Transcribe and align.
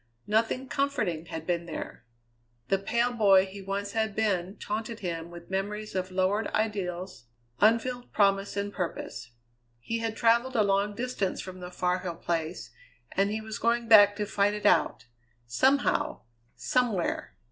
Nothing 0.25 0.67
comforting 0.67 1.27
had 1.27 1.45
been 1.45 1.67
there. 1.67 2.05
The 2.69 2.79
pale 2.79 3.13
boy 3.13 3.45
he 3.45 3.61
once 3.61 3.91
had 3.91 4.15
been 4.15 4.57
taunted 4.57 5.01
him 5.01 5.29
with 5.29 5.51
memories 5.51 5.93
of 5.93 6.09
lowered 6.09 6.47
ideals, 6.47 7.27
unfilled 7.59 8.11
promise 8.11 8.57
and 8.57 8.73
purpose. 8.73 9.33
He 9.79 9.99
had 9.99 10.17
travelled 10.17 10.55
a 10.55 10.63
long 10.63 10.95
distance 10.95 11.39
from 11.39 11.59
the 11.59 11.69
Far 11.69 11.99
Hill 11.99 12.15
Place, 12.15 12.71
and 13.11 13.29
he 13.29 13.41
was 13.41 13.59
going 13.59 13.87
back 13.87 14.15
to 14.15 14.25
fight 14.25 14.55
it 14.55 14.65
out 14.65 15.05
somehow, 15.45 16.21
somewhere. 16.55 17.35